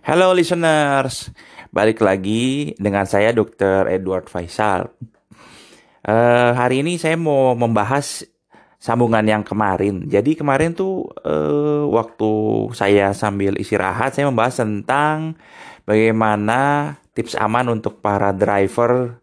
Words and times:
Halo 0.00 0.32
listeners, 0.32 1.28
balik 1.68 2.00
lagi 2.00 2.72
dengan 2.80 3.04
saya 3.04 3.36
Dr. 3.36 3.84
Edward 3.84 4.32
Faisal. 4.32 4.88
Uh, 6.00 6.56
hari 6.56 6.80
ini 6.80 6.96
saya 6.96 7.20
mau 7.20 7.52
membahas 7.52 8.24
sambungan 8.80 9.20
yang 9.20 9.44
kemarin. 9.44 10.08
Jadi 10.08 10.40
kemarin 10.40 10.72
tuh 10.72 11.04
uh, 11.20 11.84
waktu 11.92 12.32
saya 12.72 13.12
sambil 13.12 13.60
istirahat, 13.60 14.16
saya 14.16 14.32
membahas 14.32 14.64
tentang 14.64 15.36
bagaimana 15.84 16.96
tips 17.12 17.36
aman 17.36 17.68
untuk 17.68 18.00
para 18.00 18.32
driver 18.32 19.20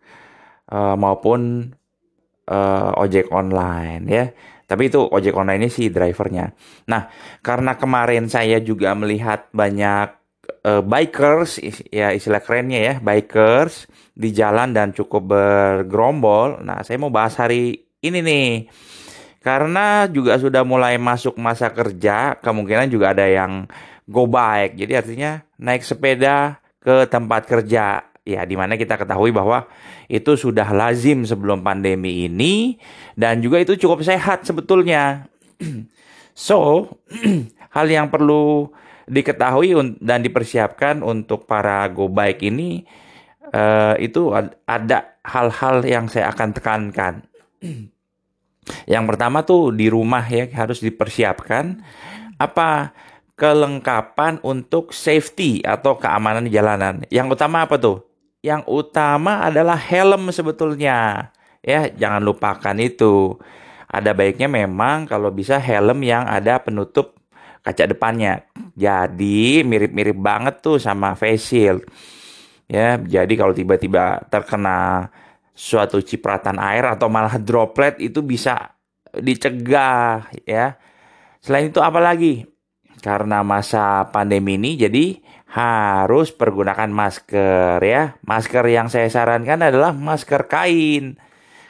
uh, 0.70 0.94
maupun 0.94 1.74
uh, 2.54 3.02
ojek 3.02 3.34
online 3.34 4.06
ya. 4.06 4.30
Tapi 4.70 4.94
itu 4.94 5.02
ojek 5.02 5.34
online 5.34 5.66
ini 5.66 5.70
sih 5.74 5.90
drivernya. 5.90 6.54
Nah, 6.86 7.10
karena 7.42 7.82
kemarin 7.82 8.30
saya 8.30 8.62
juga 8.62 8.94
melihat 8.94 9.50
banyak 9.50 10.27
uh, 10.66 10.84
bikers 10.84 11.62
ya 11.92 12.12
istilah 12.12 12.42
kerennya 12.44 12.80
ya, 12.80 12.94
bikers 13.00 13.88
di 14.18 14.34
jalan 14.34 14.74
dan 14.74 14.92
cukup 14.92 15.30
bergerombol. 15.30 16.64
Nah, 16.66 16.82
saya 16.82 16.98
mau 16.98 17.14
bahas 17.14 17.38
hari 17.38 17.88
ini 18.02 18.20
nih. 18.24 18.50
Karena 19.42 20.10
juga 20.12 20.36
sudah 20.36 20.68
mulai 20.68 21.00
masuk 21.00 21.40
masa 21.40 21.72
kerja, 21.72 22.36
kemungkinan 22.44 22.92
juga 22.92 23.16
ada 23.16 23.24
yang 23.24 23.64
go 24.04 24.28
bike. 24.28 24.76
Jadi 24.76 24.94
artinya 24.98 25.32
naik 25.56 25.88
sepeda 25.88 26.60
ke 26.84 27.08
tempat 27.08 27.48
kerja. 27.48 28.04
Ya, 28.28 28.44
di 28.44 28.60
mana 28.60 28.76
kita 28.76 29.00
ketahui 29.00 29.32
bahwa 29.32 29.72
itu 30.12 30.36
sudah 30.36 30.68
lazim 30.76 31.24
sebelum 31.24 31.64
pandemi 31.64 32.28
ini 32.28 32.76
dan 33.16 33.40
juga 33.40 33.64
itu 33.64 33.80
cukup 33.80 34.04
sehat 34.04 34.44
sebetulnya. 34.44 35.32
so, 36.36 36.92
hal 37.76 37.88
yang 37.88 38.12
perlu 38.12 38.68
diketahui 39.08 39.72
dan 40.04 40.20
dipersiapkan 40.20 41.00
untuk 41.00 41.48
para 41.48 41.88
go 41.88 42.12
bike 42.12 42.44
ini 42.44 42.84
uh, 43.56 43.96
itu 43.98 44.36
ada 44.68 45.18
hal-hal 45.24 45.84
yang 45.88 46.06
saya 46.12 46.32
akan 46.32 46.50
tekankan. 46.52 47.14
yang 48.94 49.08
pertama 49.08 49.48
tuh 49.48 49.72
di 49.72 49.88
rumah 49.88 50.24
ya 50.28 50.44
harus 50.52 50.84
dipersiapkan 50.84 51.80
apa 52.36 52.92
kelengkapan 53.38 54.42
untuk 54.42 54.92
safety 54.92 55.62
atau 55.62 55.96
keamanan 55.96 56.50
di 56.50 56.52
jalanan. 56.52 57.06
Yang 57.14 57.38
utama 57.38 57.64
apa 57.64 57.78
tuh? 57.78 58.02
Yang 58.42 58.66
utama 58.66 59.46
adalah 59.46 59.78
helm 59.78 60.34
sebetulnya. 60.34 61.30
Ya, 61.62 61.86
jangan 61.94 62.26
lupakan 62.26 62.76
itu. 62.82 63.38
Ada 63.88 64.12
baiknya 64.12 64.50
memang 64.50 65.06
kalau 65.06 65.30
bisa 65.30 65.62
helm 65.62 66.02
yang 66.02 66.26
ada 66.26 66.60
penutup 66.60 67.14
kaca 67.68 67.84
depannya. 67.84 68.48
Jadi 68.80 69.68
mirip-mirip 69.68 70.16
banget 70.16 70.64
tuh 70.64 70.80
sama 70.80 71.20
face 71.20 71.44
shield. 71.44 71.84
Ya, 72.72 72.96
jadi 72.96 73.34
kalau 73.36 73.52
tiba-tiba 73.52 74.24
terkena 74.32 75.12
suatu 75.52 76.00
cipratan 76.00 76.60
air 76.64 76.88
atau 76.88 77.12
malah 77.12 77.36
droplet 77.36 78.00
itu 78.00 78.24
bisa 78.24 78.76
dicegah 79.12 80.32
ya. 80.48 80.80
Selain 81.44 81.68
itu 81.68 81.84
apa 81.84 82.00
lagi? 82.00 82.48
Karena 83.04 83.44
masa 83.44 84.08
pandemi 84.12 84.56
ini 84.56 84.80
jadi 84.80 85.20
harus 85.48 86.36
pergunakan 86.36 86.92
masker 86.92 87.80
ya. 87.84 88.16
Masker 88.24 88.64
yang 88.68 88.88
saya 88.88 89.08
sarankan 89.08 89.64
adalah 89.64 89.96
masker 89.96 90.48
kain. 90.52 91.16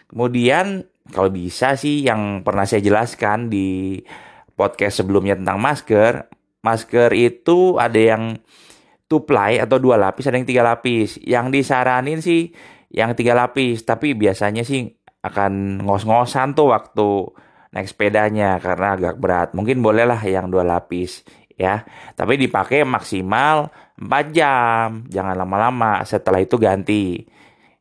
Kemudian 0.10 0.88
kalau 1.14 1.30
bisa 1.32 1.78
sih 1.78 2.04
yang 2.04 2.42
pernah 2.42 2.66
saya 2.66 2.84
jelaskan 2.84 3.48
di 3.48 4.02
podcast 4.58 5.06
sebelumnya 5.06 5.38
tentang 5.38 5.62
masker, 5.62 6.26
masker 6.66 7.14
itu 7.14 7.78
ada 7.78 7.96
yang 7.96 8.42
two 9.06 9.24
ply 9.24 9.62
atau 9.62 9.78
dua 9.78 9.96
lapis, 9.96 10.26
ada 10.26 10.42
yang 10.42 10.50
tiga 10.50 10.66
lapis. 10.66 11.22
Yang 11.22 11.46
disaranin 11.54 12.20
sih 12.20 12.52
yang 12.90 13.14
tiga 13.14 13.38
lapis, 13.38 13.86
tapi 13.86 14.18
biasanya 14.18 14.66
sih 14.66 14.90
akan 15.22 15.86
ngos-ngosan 15.86 16.58
tuh 16.58 16.74
waktu 16.74 17.10
naik 17.72 17.88
sepedanya 17.88 18.58
karena 18.58 18.98
agak 18.98 19.16
berat. 19.22 19.54
Mungkin 19.54 19.80
bolehlah 19.80 20.20
yang 20.26 20.50
dua 20.50 20.66
lapis 20.66 21.22
ya. 21.54 21.86
Tapi 22.18 22.42
dipakai 22.42 22.82
maksimal 22.82 23.70
4 23.98 24.36
jam, 24.36 24.88
jangan 25.10 25.36
lama-lama. 25.38 26.02
Setelah 26.06 26.42
itu 26.42 26.56
ganti 26.58 27.22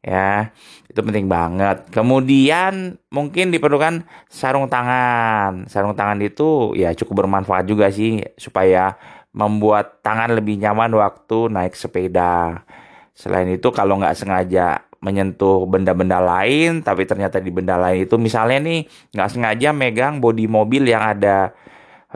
ya 0.06 0.52
itu 0.96 1.04
penting 1.04 1.28
banget. 1.28 1.92
Kemudian 1.92 2.96
mungkin 3.12 3.52
diperlukan 3.52 4.08
sarung 4.32 4.72
tangan. 4.72 5.68
Sarung 5.68 5.92
tangan 5.92 6.16
itu 6.24 6.72
ya 6.72 6.96
cukup 6.96 7.28
bermanfaat 7.28 7.68
juga 7.68 7.92
sih 7.92 8.24
supaya 8.40 8.96
membuat 9.36 10.00
tangan 10.00 10.32
lebih 10.32 10.56
nyaman 10.56 10.96
waktu 10.96 11.52
naik 11.52 11.76
sepeda. 11.76 12.64
Selain 13.12 13.44
itu 13.52 13.68
kalau 13.76 14.00
nggak 14.00 14.16
sengaja 14.16 14.88
menyentuh 15.04 15.68
benda-benda 15.68 16.16
lain 16.24 16.80
tapi 16.80 17.04
ternyata 17.04 17.44
di 17.44 17.52
benda 17.52 17.76
lain 17.76 18.08
itu 18.08 18.16
misalnya 18.16 18.64
nih 18.64 18.88
nggak 19.12 19.30
sengaja 19.36 19.76
megang 19.76 20.24
bodi 20.24 20.48
mobil 20.48 20.88
yang 20.88 21.04
ada 21.04 21.52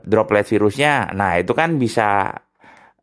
droplet 0.09 0.49
virusnya. 0.49 1.13
Nah 1.13 1.37
itu 1.37 1.53
kan 1.53 1.77
bisa 1.77 2.33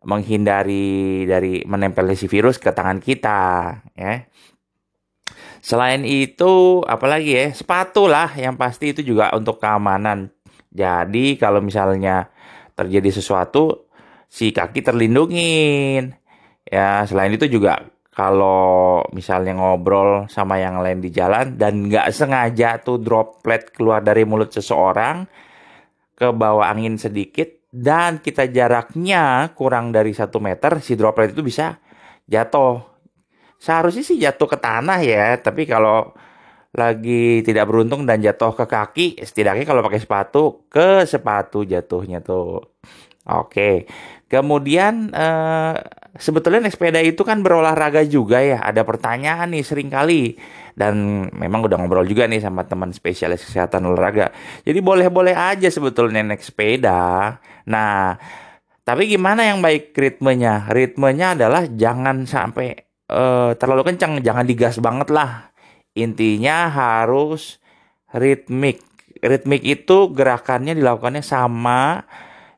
menghindari 0.01 1.29
dari 1.29 1.61
menempel 1.69 2.09
si 2.17 2.25
virus 2.25 2.57
ke 2.57 2.73
tangan 2.73 2.97
kita 2.97 3.41
ya 3.93 4.25
Selain 5.67 5.99
itu, 6.07 6.79
apalagi 6.87 7.35
ya, 7.35 7.45
sepatu 7.51 8.07
lah 8.07 8.31
yang 8.39 8.55
pasti 8.55 8.95
itu 8.95 9.03
juga 9.03 9.35
untuk 9.35 9.59
keamanan. 9.59 10.31
Jadi 10.71 11.35
kalau 11.35 11.59
misalnya 11.59 12.31
terjadi 12.71 13.11
sesuatu, 13.11 13.91
si 14.31 14.55
kaki 14.55 14.79
terlindungin. 14.79 16.15
Ya, 16.63 17.03
selain 17.03 17.35
itu 17.35 17.51
juga 17.51 17.83
kalau 18.15 19.03
misalnya 19.11 19.59
ngobrol 19.59 20.31
sama 20.31 20.55
yang 20.55 20.79
lain 20.79 21.03
di 21.03 21.11
jalan 21.11 21.59
dan 21.59 21.91
nggak 21.91 22.15
sengaja 22.15 22.79
tuh 22.79 23.03
droplet 23.03 23.67
keluar 23.75 23.99
dari 23.99 24.23
mulut 24.23 24.55
seseorang 24.55 25.27
ke 26.15 26.31
bawah 26.31 26.63
angin 26.63 26.95
sedikit 26.95 27.67
dan 27.67 28.23
kita 28.23 28.47
jaraknya 28.47 29.51
kurang 29.51 29.91
dari 29.91 30.15
satu 30.15 30.39
meter, 30.39 30.79
si 30.79 30.95
droplet 30.95 31.35
itu 31.35 31.43
bisa 31.43 31.75
jatuh 32.23 32.96
seharusnya 33.57 34.03
sih 34.05 34.17
jatuh 34.21 34.47
ke 34.49 34.57
tanah 34.57 34.99
ya 35.01 35.37
tapi 35.41 35.65
kalau 35.65 36.13
lagi 36.77 37.41
tidak 37.41 37.65
beruntung 37.65 38.05
dan 38.05 38.21
jatuh 38.21 38.53
ke 38.53 38.65
kaki 38.69 39.07
setidaknya 39.25 39.65
kalau 39.65 39.81
pakai 39.81 39.97
sepatu 39.97 40.67
ke 40.69 41.09
sepatu 41.09 41.65
jatuhnya 41.65 42.21
tuh. 42.21 42.61
Oke. 43.27 43.89
Kemudian 44.27 45.11
eh, 45.11 45.75
sebetulnya 46.15 46.67
naik 46.67 46.75
sepeda 46.75 46.99
itu 47.03 47.23
kan 47.27 47.43
berolahraga 47.43 48.03
juga 48.07 48.39
ya. 48.39 48.63
Ada 48.63 48.83
pertanyaan 48.87 49.51
nih 49.51 49.63
sering 49.63 49.89
kali 49.91 50.35
dan 50.77 51.27
memang 51.35 51.67
udah 51.67 51.75
ngobrol 51.79 52.07
juga 52.07 52.27
nih 52.29 52.39
sama 52.43 52.63
teman 52.63 52.91
spesialis 52.95 53.43
kesehatan 53.43 53.83
olahraga. 53.87 54.31
Jadi 54.63 54.79
boleh-boleh 54.79 55.35
aja 55.35 55.67
sebetulnya 55.67 56.23
naik 56.23 56.43
sepeda. 56.43 57.35
Nah 57.67 58.15
tapi 58.87 59.11
gimana 59.11 59.43
yang 59.43 59.59
baik 59.59 59.91
ritmenya? 59.91 60.71
Ritmenya 60.71 61.35
adalah 61.35 61.67
jangan 61.67 62.23
sampai 62.23 62.86
uh, 63.11 63.51
terlalu 63.55 63.93
kencang, 63.93 64.19
jangan 64.23 64.45
digas 64.47 64.79
banget 64.79 65.09
lah. 65.11 65.51
Intinya 65.97 66.69
harus 66.69 67.57
ritmik. 68.13 68.83
Ritmik 69.17 69.65
itu 69.65 70.13
gerakannya 70.13 70.77
dilakukannya 70.77 71.25
sama 71.25 72.05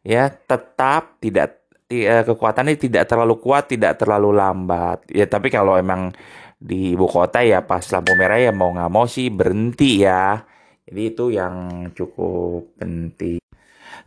ya, 0.03 0.27
tetap 0.27 1.17
tidak 1.23 1.63
uh, 1.87 2.23
kekuatannya 2.27 2.75
tidak 2.75 3.07
terlalu 3.07 3.39
kuat, 3.39 3.71
tidak 3.71 3.97
terlalu 3.97 4.35
lambat. 4.35 5.07
Ya, 5.09 5.25
tapi 5.25 5.47
kalau 5.47 5.79
emang 5.79 6.11
di 6.59 6.91
ibu 6.91 7.07
kota 7.07 7.39
ya 7.39 7.63
pas 7.63 7.87
lampu 7.87 8.11
merah 8.19 8.35
ya 8.35 8.51
mau 8.51 8.75
nggak 8.75 8.91
mau 8.91 9.07
sih 9.07 9.31
berhenti 9.31 10.03
ya. 10.03 10.43
Jadi 10.89 11.01
itu 11.05 11.31
yang 11.31 11.87
cukup 11.95 12.75
penting. 12.81 13.39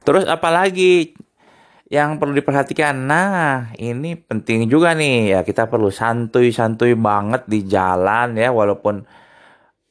Terus 0.02 0.26
apalagi 0.26 1.14
yang 1.92 2.16
perlu 2.16 2.32
diperhatikan. 2.40 2.96
Nah, 3.04 3.68
ini 3.76 4.16
penting 4.16 4.64
juga 4.64 4.96
nih 4.96 5.36
ya 5.36 5.40
kita 5.44 5.68
perlu 5.68 5.92
santuy-santuy 5.92 6.96
banget 6.96 7.44
di 7.44 7.68
jalan 7.68 8.32
ya 8.32 8.48
walaupun 8.48 9.04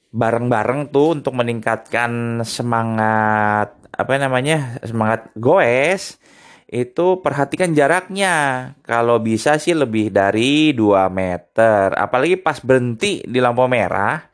bareng-bareng 0.09 0.89
tuh 0.89 1.21
untuk 1.21 1.37
meningkatkan 1.37 2.41
semangat 2.41 3.77
apa 3.93 4.11
namanya? 4.17 4.81
semangat 4.81 5.29
goes 5.37 6.17
itu 6.65 7.21
perhatikan 7.21 7.77
jaraknya. 7.77 8.33
Kalau 8.81 9.21
bisa 9.21 9.61
sih 9.61 9.77
lebih 9.77 10.09
dari 10.09 10.73
2 10.73 11.05
meter. 11.13 11.93
Apalagi 11.93 12.41
pas 12.41 12.57
berhenti 12.65 13.21
di 13.29 13.37
lampu 13.37 13.61
merah. 13.69 14.25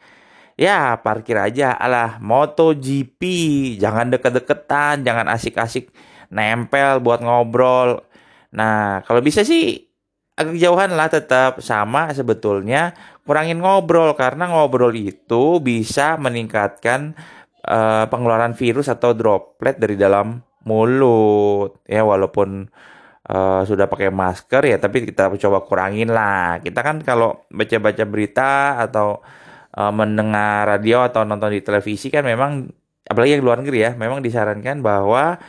Ya, 0.56 0.96
parkir 1.04 1.38
aja. 1.38 1.75
Alah, 1.75 2.22
MotoGP. 2.22 3.22
Jangan 3.81 4.14
deket-deketan, 4.14 5.02
jangan 5.06 5.28
asik-asik 5.34 5.92
nempel 6.32 7.00
buat 7.04 7.20
ngobrol. 7.24 8.04
Nah, 8.56 9.04
kalau 9.04 9.20
bisa 9.20 9.44
sih 9.44 9.88
agak 10.38 10.56
jauhan 10.56 10.94
lah 10.94 11.10
tetap. 11.10 11.60
Sama 11.60 12.14
sebetulnya 12.14 12.94
kurangin 13.26 13.60
ngobrol 13.60 14.14
karena 14.16 14.48
ngobrol 14.48 14.94
itu 14.96 15.60
bisa 15.60 16.16
meningkatkan 16.22 17.18
uh, 17.68 18.06
pengeluaran 18.08 18.54
virus 18.56 18.88
atau 18.88 19.12
droplet 19.18 19.76
dari 19.76 19.98
dalam 20.00 20.40
mulut. 20.64 21.82
Ya 21.90 22.06
walaupun 22.06 22.70
uh, 23.28 23.62
sudah 23.68 23.90
pakai 23.92 24.14
masker 24.14 24.64
ya 24.64 24.78
tapi 24.80 25.10
kita 25.10 25.34
coba 25.36 25.66
kurangin 25.66 26.14
lah. 26.14 26.62
Kita 26.64 26.80
kan 26.86 27.04
kalau 27.04 27.44
baca-baca 27.52 28.04
berita 28.08 28.80
atau 28.80 29.20
uh, 29.76 29.94
mendengar 29.94 30.66
radio 30.66 31.06
atau 31.06 31.26
nonton 31.28 31.54
di 31.54 31.62
televisi 31.66 32.10
kan 32.14 32.24
memang 32.24 32.70
apalagi 33.08 33.40
yang 33.40 33.44
luar 33.46 33.64
negeri 33.64 33.80
ya 33.88 33.92
memang 33.96 34.20
disarankan 34.20 34.84
bahwa 34.84 35.40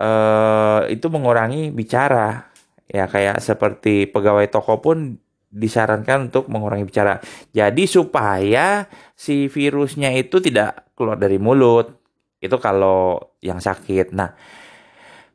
uh, 0.00 0.88
itu 0.88 1.06
mengurangi 1.12 1.68
bicara 1.70 2.50
ya 2.90 3.06
kayak 3.06 3.38
seperti 3.38 4.10
pegawai 4.10 4.50
toko 4.50 4.82
pun 4.82 5.20
disarankan 5.50 6.30
untuk 6.30 6.46
mengurangi 6.46 6.86
bicara. 6.86 7.18
Jadi 7.50 7.84
supaya 7.86 8.86
si 9.18 9.50
virusnya 9.50 10.14
itu 10.14 10.38
tidak 10.38 10.94
keluar 10.94 11.18
dari 11.18 11.36
mulut. 11.42 11.90
Itu 12.40 12.56
kalau 12.56 13.34
yang 13.44 13.58
sakit. 13.60 14.16
Nah, 14.16 14.32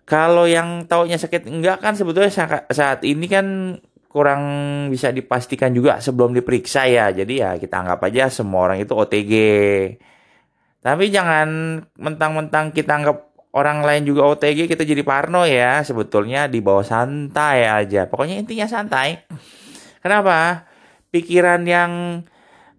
kalau 0.08 0.48
yang 0.48 0.88
taunya 0.90 1.20
sakit 1.20 1.46
enggak 1.46 1.84
kan 1.84 1.94
sebetulnya 1.94 2.32
saat 2.72 3.04
ini 3.04 3.28
kan 3.28 3.78
kurang 4.10 4.44
bisa 4.88 5.12
dipastikan 5.12 5.76
juga 5.76 6.00
sebelum 6.00 6.32
diperiksa 6.32 6.88
ya. 6.88 7.12
Jadi 7.12 7.44
ya 7.44 7.60
kita 7.60 7.84
anggap 7.84 8.00
aja 8.08 8.32
semua 8.32 8.72
orang 8.72 8.80
itu 8.80 8.96
OTG. 8.96 9.34
Tapi 10.80 11.12
jangan 11.12 11.82
mentang-mentang 12.00 12.72
kita 12.72 12.96
anggap 12.96 13.35
orang 13.56 13.82
lain 13.88 14.04
juga 14.04 14.28
OTG 14.28 14.68
kita 14.68 14.84
jadi 14.84 15.02
parno 15.02 15.48
ya. 15.48 15.82
Sebetulnya 15.82 16.52
di 16.52 16.60
bawah 16.60 16.84
santai 16.84 17.66
aja. 17.66 18.06
Pokoknya 18.12 18.36
intinya 18.36 18.68
santai. 18.68 19.24
Kenapa? 20.04 20.68
Pikiran 21.10 21.64
yang 21.64 22.22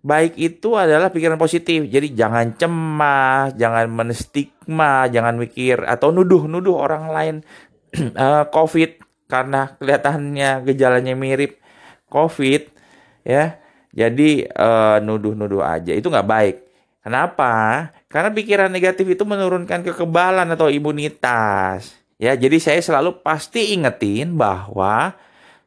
baik 0.05 0.37
itu 0.39 0.77
adalah 0.77 1.11
pikiran 1.11 1.41
positif. 1.41 1.89
Jadi 1.89 2.13
jangan 2.13 2.55
cemas, 2.55 3.57
jangan 3.57 3.89
menstigma, 3.91 5.09
jangan 5.09 5.35
mikir 5.41 5.83
atau 5.83 6.15
nuduh-nuduh 6.15 6.77
orang 6.77 7.05
lain 7.11 7.35
uh, 8.15 8.45
COVID 8.55 9.03
karena 9.27 9.75
kelihatannya 9.81 10.63
gejalanya 10.69 11.17
mirip 11.17 11.59
COVID 12.13 12.63
ya. 13.27 13.59
Jadi 13.97 14.45
uh, 14.45 15.01
nuduh-nuduh 15.01 15.65
aja 15.65 15.97
itu 15.97 16.07
nggak 16.13 16.29
baik. 16.29 16.57
Kenapa? 17.07 17.95
Karena 18.11 18.35
pikiran 18.35 18.67
negatif 18.67 19.07
itu 19.07 19.23
menurunkan 19.23 19.87
kekebalan 19.87 20.51
atau 20.51 20.67
imunitas. 20.67 21.95
Ya, 22.19 22.35
jadi 22.35 22.59
saya 22.59 22.83
selalu 22.83 23.23
pasti 23.23 23.79
ingetin 23.79 24.35
bahwa 24.35 25.15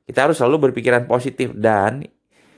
kita 0.04 0.28
harus 0.28 0.36
selalu 0.36 0.68
berpikiran 0.68 1.08
positif 1.08 1.56
dan 1.56 2.04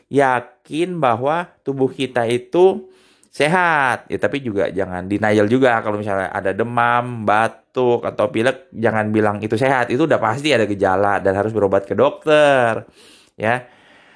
yakin 0.10 0.98
bahwa 0.98 1.46
tubuh 1.62 1.94
kita 1.94 2.26
itu 2.26 2.90
sehat. 3.30 4.10
Ya, 4.10 4.18
tapi 4.18 4.42
juga 4.42 4.74
jangan 4.74 5.06
denial 5.06 5.46
juga 5.46 5.78
kalau 5.86 6.02
misalnya 6.02 6.34
ada 6.34 6.50
demam, 6.50 7.22
batuk 7.22 8.02
atau 8.02 8.34
pilek 8.34 8.74
jangan 8.74 9.14
bilang 9.14 9.38
itu 9.46 9.62
sehat. 9.62 9.94
Itu 9.94 10.10
udah 10.10 10.18
pasti 10.18 10.58
ada 10.58 10.66
gejala 10.66 11.22
dan 11.22 11.38
harus 11.38 11.54
berobat 11.54 11.86
ke 11.86 11.94
dokter. 11.94 12.90
Ya. 13.38 13.62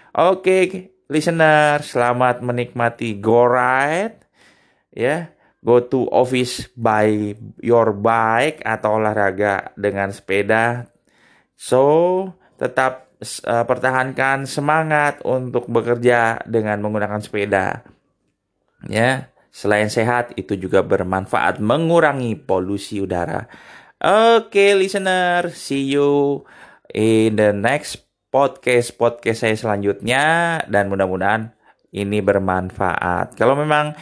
Oke, 0.10 0.90
listener, 1.06 1.86
selamat 1.86 2.42
menikmati 2.42 3.22
Go 3.22 3.46
Ride. 3.46 4.25
Ya. 4.96 5.36
Go 5.66 5.82
to 5.82 6.06
office 6.14 6.70
by 6.78 7.34
your 7.58 7.90
bike 7.98 8.62
atau 8.62 9.02
olahraga 9.02 9.74
dengan 9.74 10.14
sepeda. 10.14 10.86
So, 11.58 12.30
tetap 12.62 13.06
uh, 13.24 13.66
pertahankan 13.66 14.46
semangat 14.46 15.26
untuk 15.26 15.66
bekerja 15.66 16.46
dengan 16.46 16.86
menggunakan 16.86 17.18
sepeda. 17.18 17.82
Ya, 18.86 19.34
selain 19.50 19.90
sehat 19.90 20.38
itu 20.38 20.54
juga 20.54 20.86
bermanfaat 20.86 21.58
mengurangi 21.58 22.38
polusi 22.38 23.02
udara. 23.02 23.50
Oke, 23.98 24.54
okay, 24.54 24.72
listener, 24.78 25.50
see 25.50 25.90
you 25.90 26.46
in 26.94 27.40
the 27.40 27.56
next 27.56 28.06
podcast 28.30 29.00
podcast 29.00 29.48
saya 29.48 29.56
selanjutnya 29.56 30.60
dan 30.68 30.92
mudah-mudahan 30.92 31.56
ini 31.96 32.20
bermanfaat. 32.20 33.40
Kalau 33.40 33.56
memang 33.56 33.96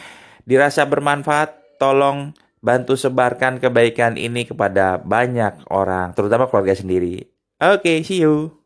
dirasa 0.48 0.88
bermanfaat, 0.88 1.76
tolong 1.76 2.32
bantu 2.64 2.96
sebarkan 2.96 3.60
kebaikan 3.60 4.16
ini 4.16 4.48
kepada 4.48 4.96
banyak 5.04 5.68
orang, 5.68 6.16
terutama 6.16 6.48
keluarga 6.48 6.72
sendiri. 6.72 7.28
Oke, 7.60 7.80
okay, 7.84 7.96
see 8.00 8.24
you. 8.24 8.63